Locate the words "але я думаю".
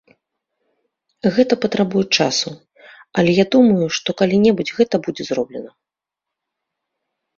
3.21-3.85